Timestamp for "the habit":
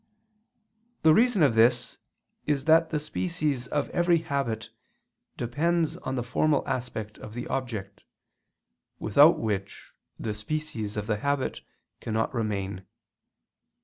11.05-11.61